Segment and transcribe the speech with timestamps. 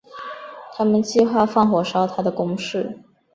[0.73, 2.97] 他们计划放火烧他的宫室。